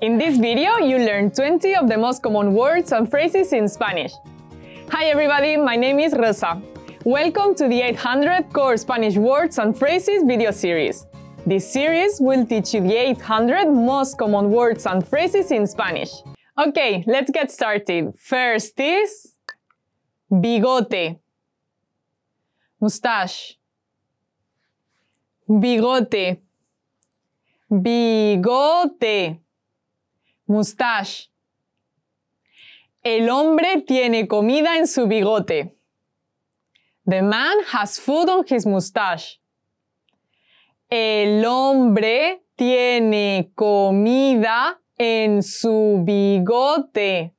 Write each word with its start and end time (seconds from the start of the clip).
In 0.00 0.18
this 0.18 0.38
video, 0.38 0.78
you 0.78 0.98
learn 0.98 1.30
20 1.30 1.76
of 1.76 1.88
the 1.88 1.96
most 1.96 2.22
common 2.22 2.52
words 2.52 2.90
and 2.92 3.08
phrases 3.08 3.52
in 3.52 3.68
Spanish. 3.68 4.12
Hi 4.90 5.04
everybody, 5.06 5.56
my 5.56 5.76
name 5.76 6.00
is 6.00 6.12
Rosa. 6.14 6.60
Welcome 7.04 7.54
to 7.54 7.68
the 7.68 7.80
800 7.80 8.52
Core 8.52 8.76
Spanish 8.76 9.14
Words 9.14 9.58
and 9.58 9.76
Phrases 9.76 10.24
video 10.24 10.50
series. 10.50 11.06
This 11.46 11.72
series 11.72 12.20
will 12.20 12.44
teach 12.44 12.74
you 12.74 12.80
the 12.80 12.96
800 12.96 13.70
most 13.70 14.18
common 14.18 14.50
words 14.50 14.84
and 14.86 15.06
phrases 15.06 15.52
in 15.52 15.66
Spanish. 15.66 16.10
Okay, 16.58 17.04
let's 17.06 17.30
get 17.30 17.52
started. 17.52 18.14
First 18.18 18.78
is 18.80 19.36
bigote, 20.30 21.18
mustache, 22.80 23.56
bigote, 25.48 26.40
bigote, 27.70 29.38
mustache. 30.46 31.30
El 33.02 33.28
hombre 33.28 33.82
tiene 33.82 34.26
comida 34.26 34.76
en 34.78 34.86
su 34.86 35.06
bigote. 35.06 35.76
The 37.06 37.22
man 37.22 37.58
has 37.72 37.98
food 38.00 38.30
on 38.30 38.44
his 38.48 38.64
mustache. 38.64 39.40
El 40.90 41.44
hombre 41.44 42.42
tiene 42.56 43.50
comida 43.54 44.80
en 44.96 45.42
su 45.42 46.02
bigote. 46.04 47.34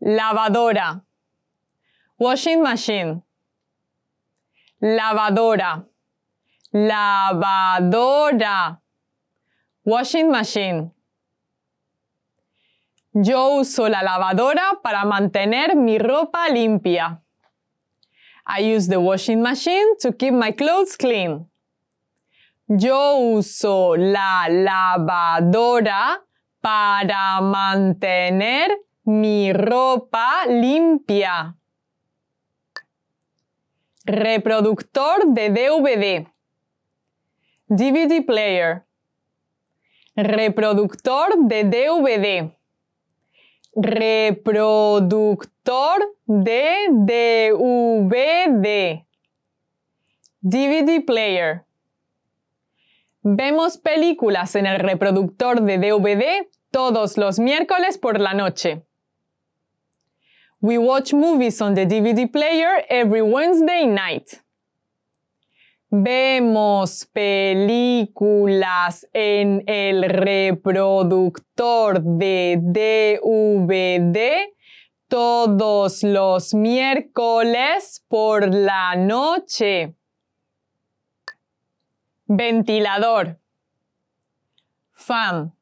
Lavadora. 0.00 1.02
Washing 2.18 2.62
machine. 2.62 3.22
Lavadora. 4.80 5.86
Lavadora. 6.72 8.02
Washing 9.84 10.30
machine. 10.30 10.92
Yo 13.12 13.56
uso 13.56 13.88
la 13.88 14.00
lavadora 14.02 14.78
para 14.80 15.04
mantener 15.04 15.74
mi 15.74 15.98
ropa 15.98 16.48
limpia. 16.48 17.20
I 18.46 18.60
use 18.60 18.86
the 18.86 19.00
washing 19.00 19.42
machine 19.42 19.96
to 19.98 20.12
keep 20.12 20.34
my 20.34 20.52
clothes 20.52 20.96
clean. 20.96 21.48
Yo 22.68 23.34
uso 23.34 23.96
la 23.96 24.46
lavadora 24.48 26.22
para 26.60 27.40
mantener 27.40 28.70
mi 29.04 29.52
ropa 29.52 30.46
limpia. 30.46 31.56
Reproductor 34.06 35.34
de 35.34 35.50
DVD. 35.50 36.26
DVD 37.68 38.24
player. 38.24 38.86
Reproductor 40.14 41.38
de 41.38 41.64
DVD. 41.64 42.54
Reproductor 43.74 45.46
de 46.26 46.88
DVD. 46.90 48.20
DVD 50.42 51.00
player. 51.06 51.64
Vemos 53.22 53.78
películas 53.78 54.54
en 54.54 54.66
el 54.66 54.80
reproductor 54.80 55.62
de 55.62 55.78
DVD 55.78 56.46
todos 56.70 57.16
los 57.16 57.38
miércoles 57.38 57.96
por 57.96 58.20
la 58.20 58.34
noche. 58.34 58.82
We 60.60 60.76
watch 60.76 61.14
movies 61.14 61.62
on 61.62 61.74
the 61.74 61.86
DVD 61.86 62.30
player 62.30 62.84
every 62.90 63.22
Wednesday 63.22 63.86
night. 63.86 64.42
Vemos 65.94 67.04
películas 67.12 69.06
en 69.12 69.62
el 69.66 70.04
reproductor 70.04 72.00
de 72.02 72.58
DVD 72.62 74.54
todos 75.06 76.02
los 76.02 76.54
miércoles 76.54 78.02
por 78.08 78.54
la 78.54 78.96
noche. 78.96 79.94
Ventilador. 82.24 83.38
Fan. 84.92 85.54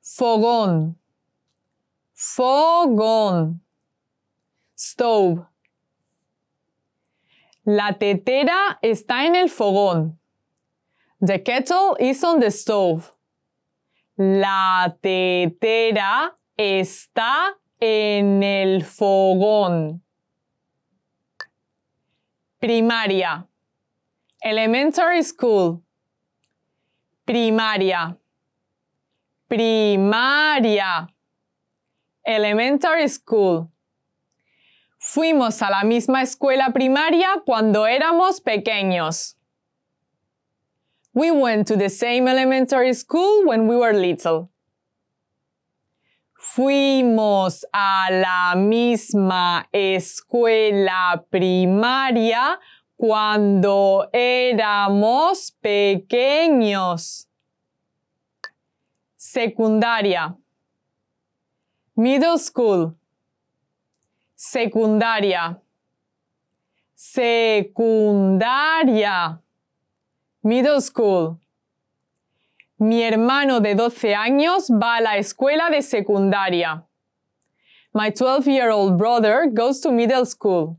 Fogón. 0.00 0.98
Fogón. 2.12 3.60
Stove. 4.76 5.46
La 7.64 7.98
tetera 7.98 8.78
está 8.82 9.24
en 9.24 9.36
el 9.36 9.48
fogón. 9.48 10.18
The 11.20 11.42
kettle 11.42 11.96
is 11.98 12.22
on 12.22 12.40
the 12.40 12.50
stove. 12.50 13.10
La 14.16 14.96
tetera 15.00 16.36
está 16.56 17.56
en 17.84 18.42
el 18.42 18.82
fogón. 18.82 20.02
Primaria. 22.58 23.46
Elementary 24.42 25.22
school. 25.22 25.82
Primaria. 27.26 28.16
Primaria. 29.50 31.08
Elementary 32.26 33.08
school. 33.08 33.70
Fuimos 34.98 35.60
a 35.60 35.68
la 35.68 35.84
misma 35.84 36.22
escuela 36.22 36.72
primaria 36.72 37.42
cuando 37.44 37.86
éramos 37.86 38.40
pequeños. 38.40 39.36
We 41.12 41.30
went 41.30 41.68
to 41.68 41.76
the 41.76 41.90
same 41.90 42.26
elementary 42.28 42.94
school 42.94 43.44
when 43.44 43.68
we 43.68 43.76
were 43.76 43.92
little. 43.92 44.53
Fuimos 46.52 47.66
a 47.72 48.08
la 48.12 48.54
misma 48.54 49.66
escuela 49.72 51.24
primaria 51.30 52.60
cuando 52.96 54.08
éramos 54.12 55.50
pequeños. 55.60 57.28
Secundaria. 59.16 60.36
Middle 61.96 62.38
school. 62.38 62.94
Secundaria. 64.36 65.60
Secundaria. 66.94 68.20
Middle 70.42 70.80
school. 70.80 71.40
Mi 72.78 73.02
hermano 73.02 73.60
de 73.60 73.74
12 73.74 74.14
años 74.14 74.68
va 74.68 74.96
a 74.96 75.00
la 75.00 75.16
escuela 75.16 75.70
de 75.70 75.80
secundaria. 75.80 76.84
My 77.92 78.10
12-year-old 78.10 78.98
brother 78.98 79.46
goes 79.46 79.80
to 79.80 79.92
middle 79.92 80.26
school. 80.26 80.76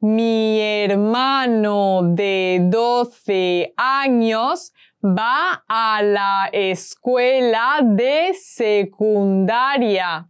Mi 0.00 0.60
hermano 0.60 2.02
de 2.14 2.60
12 2.70 3.74
años 3.76 4.72
va 5.02 5.64
a 5.68 6.02
la 6.02 6.48
escuela 6.52 7.80
de 7.82 8.32
secundaria. 8.34 10.28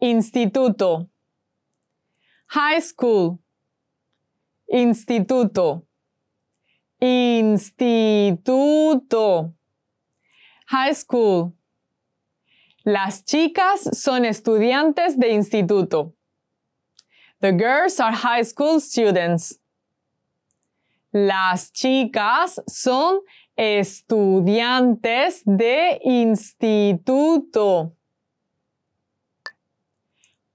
Instituto. 0.00 1.08
High 2.48 2.80
school. 2.80 3.38
Instituto. 4.68 5.85
Instituto. 7.00 8.42
High 10.68 10.94
school. 10.94 11.52
Las 12.84 13.24
chicas 13.24 13.88
son 13.98 14.24
estudiantes 14.24 15.18
de 15.18 15.32
instituto. 15.32 16.14
The 17.40 17.52
girls 17.52 17.98
are 18.00 18.12
high 18.12 18.42
school 18.42 18.80
students. 18.80 19.58
Las 21.12 21.70
chicas 21.72 22.60
son 22.68 23.20
estudiantes 23.56 25.42
de 25.44 26.00
instituto. 26.04 27.92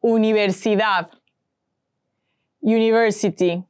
Universidad. 0.02 1.10
University. 2.62 3.64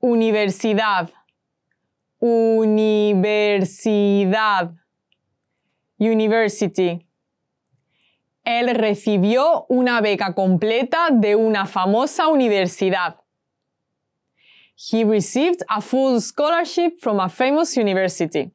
Universidad. 0.00 1.10
Universidad. 2.18 3.44
University. 5.98 7.06
Él 8.42 8.74
recibió 8.74 9.66
una 9.68 10.00
beca 10.00 10.34
completa 10.34 11.10
de 11.10 11.36
una 11.36 11.66
famosa 11.66 12.28
universidad. 12.28 13.16
He 14.74 15.04
received 15.04 15.62
a 15.68 15.82
full 15.82 16.18
scholarship 16.20 16.98
from 16.98 17.20
a 17.20 17.28
famous 17.28 17.76
university. 17.76 18.50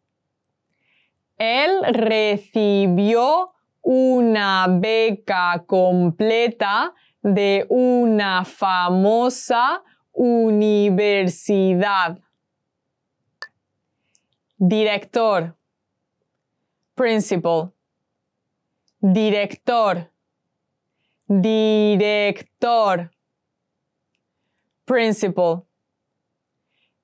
Él 1.37 1.83
recibió 1.93 3.51
una 3.83 4.65
beca 4.67 5.63
completa 5.67 6.95
de 7.21 7.67
una 7.69 8.43
famosa 8.43 9.83
universidad. 9.83 9.94
Director. 14.57 15.53
Principal. 16.95 17.73
Director. 19.01 20.09
Director. 21.27 23.09
Principal. 24.85 25.65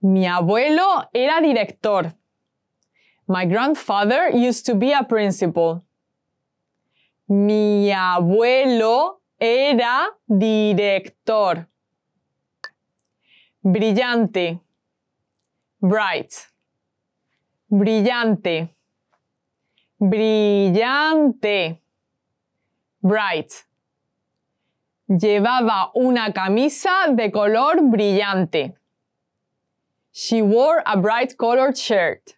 Mi 0.01 0.25
abuelo 0.25 1.09
era 1.13 1.41
director. 1.41 2.13
My 3.27 3.45
grandfather 3.45 4.29
used 4.29 4.65
to 4.65 4.75
be 4.75 4.93
a 4.93 5.03
principal. 5.03 5.83
Mi 7.27 7.91
abuelo 7.91 9.19
era 9.39 10.07
director. 10.27 11.67
Brillante. 13.63 14.59
Bright. 15.79 16.47
Brillante. 17.69 18.75
Brillante. 19.99 21.79
Bright. 23.03 23.65
Llevaba 25.07 25.91
una 25.93 26.33
camisa 26.33 27.13
de 27.15 27.29
color 27.29 27.81
brillante. 27.83 28.73
She 30.11 30.41
wore 30.41 30.81
a 30.83 30.97
bright 30.97 31.37
colored 31.37 31.77
shirt. 31.77 32.37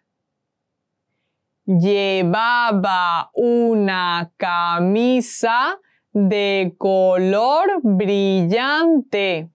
Llevaba 1.66 3.30
una 3.34 4.30
camisa 4.38 5.78
de 6.12 6.74
color 6.78 7.80
brillante. 7.82 9.48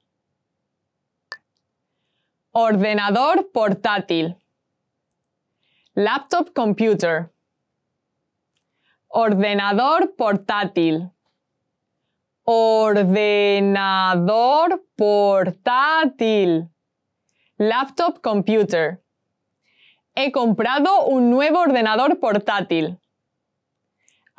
Ordenador 2.52 3.52
portátil. 3.54 4.36
Laptop 5.94 6.52
computer. 6.56 7.32
Ordenador 9.08 10.16
portátil. 10.18 11.12
Ordenador 12.44 13.62
portátil. 14.98 16.72
Laptop 17.60 18.22
computer. 18.24 19.00
He 20.16 20.32
comprado 20.32 21.06
un 21.06 21.30
nuevo 21.30 21.60
ordenador 21.60 22.20
portátil. 22.20 23.00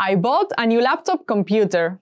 I 0.00 0.16
bought 0.16 0.50
a 0.58 0.66
new 0.66 0.80
laptop 0.80 1.26
computer. 1.26 2.00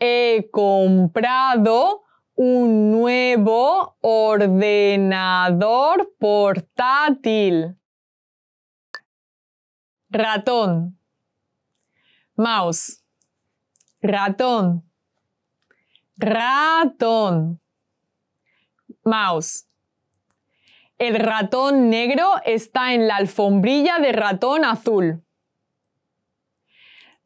He 0.00 0.48
comprado 0.52 2.07
un 2.40 2.92
nuevo 2.92 3.96
ordenador 4.00 5.58
portátil. 6.20 7.76
Ratón. 10.08 10.96
Mouse. 12.36 13.02
Ratón. 14.00 14.84
Ratón. 16.16 17.60
Mouse. 19.02 19.66
El 20.96 21.16
ratón 21.16 21.90
negro 21.90 22.34
está 22.44 22.94
en 22.94 23.08
la 23.08 23.16
alfombrilla 23.16 23.98
de 23.98 24.12
ratón 24.12 24.64
azul. 24.64 25.24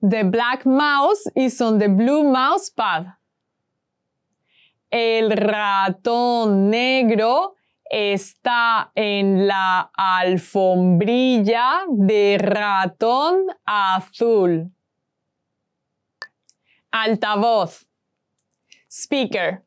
The 0.00 0.24
black 0.24 0.64
mouse 0.64 1.30
is 1.34 1.60
on 1.60 1.78
the 1.78 1.88
blue 1.88 2.24
mouse 2.24 2.70
pad. 2.70 3.08
El 4.92 5.30
ratón 5.30 6.68
negro 6.68 7.54
está 7.88 8.92
en 8.94 9.46
la 9.46 9.90
alfombrilla 9.94 11.84
de 11.88 12.36
ratón 12.38 13.46
azul. 13.64 14.70
Altavoz. 16.90 17.86
Speaker. 18.86 19.64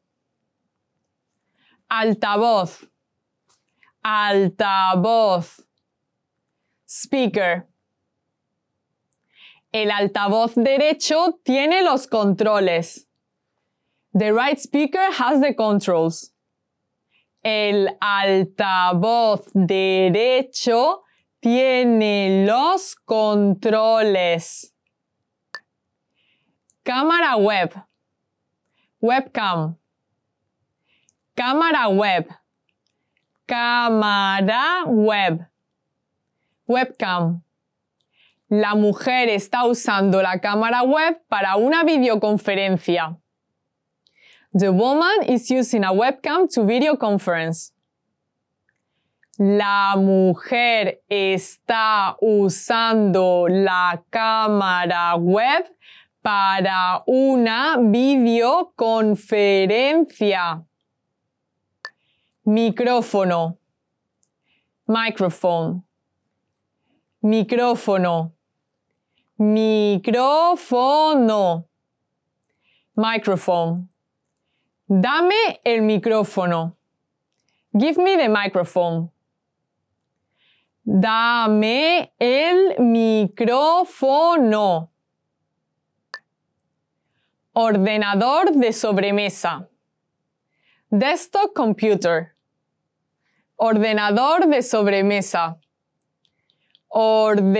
Altavoz. 1.89 2.87
Altavoz. 4.03 5.65
Speaker. 6.87 7.67
El 9.71 9.89
altavoz 9.89 10.53
derecho 10.53 11.39
tiene 11.43 11.81
los 11.81 12.05
controles. 12.05 13.09
The 14.17 14.33
right 14.33 14.57
speaker 14.57 15.11
has 15.11 15.41
the 15.41 15.53
controls. 15.53 16.31
El 17.43 17.89
altavoz 17.99 19.51
derecho 19.53 21.01
tiene 21.41 22.45
los 22.45 22.95
controles. 22.95 24.73
Cámara 26.81 27.35
web. 27.35 27.73
Webcam. 29.01 29.77
Cámara 31.35 31.89
web. 31.89 32.29
Cámara 33.45 34.85
web. 34.85 35.45
Webcam. 36.65 37.43
La 38.47 38.75
mujer 38.75 39.27
está 39.27 39.65
usando 39.65 40.21
la 40.21 40.39
cámara 40.39 40.83
web 40.83 41.21
para 41.27 41.57
una 41.57 41.83
videoconferencia. 41.83 43.19
The 44.57 44.71
woman 44.71 45.23
is 45.27 45.51
using 45.51 45.83
a 45.83 45.91
webcam 45.91 46.49
to 46.53 46.63
video 46.63 46.95
conference. 46.95 47.73
La 49.37 49.95
mujer 49.97 51.01
está 51.11 52.15
usando 52.21 53.49
la 53.49 54.01
cámara 54.09 55.17
web 55.17 55.65
para 56.23 57.03
una 57.05 57.75
videoconferencia. 57.81 60.63
Micrófono. 62.45 63.57
Microphone. 64.87 65.83
Micrófono. 67.21 68.31
Micrófono. 69.37 70.05
Microphone. 72.95 73.89
Dame 74.87 75.59
el 75.65 75.81
micrófono. 75.81 76.77
Give 77.75 77.97
me 77.97 78.17
the 78.17 78.29
microphone. 78.29 79.09
Dame 80.85 82.13
el 82.19 82.75
micrófono. 82.77 83.91
Ordenador 87.53 88.51
de 88.51 88.71
sobremesa. 88.71 89.67
Desktop 90.91 91.53
computer. 91.55 92.35
Ordenador 93.57 94.45
de 94.47 94.61
sobremesa. 94.61 95.57
Ordenador 96.89 97.57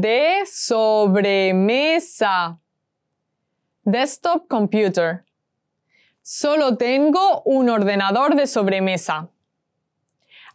de 0.00 0.46
sobremesa. 0.46 1.80
Desktop 3.84 4.46
computer. 4.46 5.24
Solo 6.22 6.76
tengo 6.76 7.42
un 7.44 7.68
ordenador 7.68 8.36
de 8.36 8.46
sobremesa. 8.46 9.28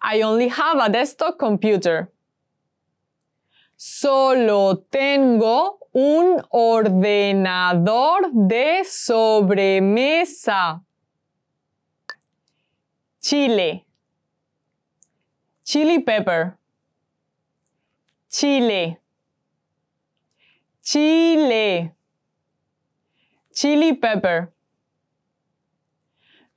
I 0.02 0.22
only 0.22 0.48
have 0.48 0.80
a 0.80 0.90
desktop 0.90 1.38
computer. 1.38 2.10
Solo 3.76 4.78
tengo 4.90 5.80
un 5.92 6.42
ordenador 6.52 8.32
de 8.34 8.84
sobremesa. 8.86 10.82
Chile. 13.20 13.86
Chili 15.66 16.00
pepper. 16.00 16.58
Chile. 18.30 19.00
Chile. 20.82 21.94
Chili 23.54 23.94
pepper. 23.96 24.54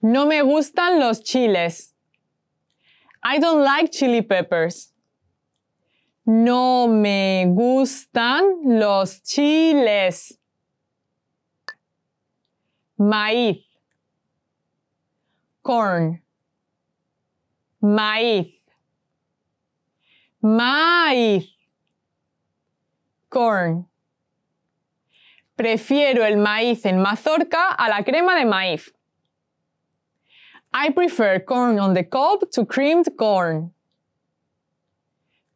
No 0.02 0.26
me 0.26 0.42
gustan 0.42 0.98
los 0.98 1.22
chiles. 1.22 1.94
I 3.22 3.38
don't 3.38 3.62
like 3.62 3.92
chili 3.92 4.22
peppers. 4.22 4.92
No 6.24 6.88
me 6.88 7.44
gustan 7.48 8.78
los 8.78 9.20
chiles. 9.22 10.38
Maíz. 12.98 13.66
Corn. 15.62 16.22
Maíz. 17.82 18.46
Maíz. 20.42 21.46
Corn. 23.28 23.86
Prefiero 25.56 26.24
el 26.24 26.38
maíz 26.38 26.86
en 26.86 27.02
mazorca 27.02 27.68
a 27.68 27.88
la 27.90 28.02
crema 28.02 28.34
de 28.34 28.46
maíz. 28.46 28.94
I 30.72 30.90
prefer 30.90 31.40
corn 31.40 31.78
on 31.78 31.94
the 31.94 32.04
cob 32.04 32.50
to 32.52 32.64
creamed 32.64 33.08
corn. 33.18 33.72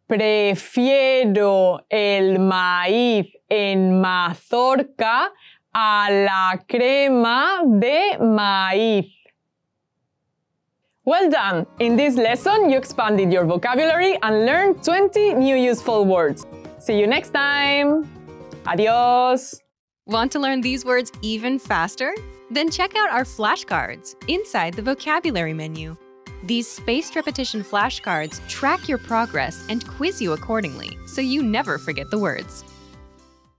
Prefiero 0.09 1.81
el 1.91 2.39
maíz 2.39 3.33
en 3.49 4.03
mazorca 4.03 5.31
a 5.73 6.09
la 6.11 6.59
crema 6.69 7.63
de 7.65 8.19
maíz. 8.21 9.11
Well 11.07 11.31
done! 11.31 11.67
In 11.81 11.97
this 11.97 12.17
lesson, 12.17 12.71
you 12.71 12.79
expanded 12.79 13.31
your 13.33 13.45
vocabulary 13.45 14.19
and 14.23 14.47
learned 14.47 14.83
20 14.83 15.35
new 15.35 15.55
useful 15.55 16.07
words. 16.07 16.47
See 16.79 16.99
you 16.99 17.07
next 17.07 17.31
time! 17.31 18.09
Adios! 18.67 19.61
Want 20.07 20.33
to 20.33 20.39
learn 20.39 20.61
these 20.61 20.85
words 20.85 21.13
even 21.23 21.59
faster? 21.59 22.15
Then 22.55 22.71
check 22.71 22.95
out 22.95 23.11
our 23.11 23.25
flashcards 23.25 24.15
inside 24.29 24.75
the 24.75 24.83
vocabulary 24.83 25.53
menu. 25.53 25.97
These 26.45 26.69
spaced 26.69 27.17
repetition 27.17 27.65
flashcards 27.65 28.47
track 28.49 28.89
your 28.89 28.99
progress 28.99 29.67
and 29.69 29.85
quiz 29.89 30.23
you 30.23 30.35
accordingly 30.35 30.97
so 31.05 31.21
you 31.21 31.43
never 31.43 31.79
forget 31.79 32.13
the 32.13 32.19
words. 32.21 32.63